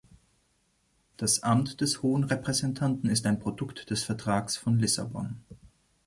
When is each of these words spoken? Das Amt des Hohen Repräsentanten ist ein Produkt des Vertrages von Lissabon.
Das 1.17 1.43
Amt 1.43 1.79
des 1.79 2.01
Hohen 2.01 2.23
Repräsentanten 2.23 3.07
ist 3.07 3.27
ein 3.27 3.37
Produkt 3.37 3.91
des 3.91 4.01
Vertrages 4.01 4.57
von 4.57 4.79
Lissabon. 4.79 5.35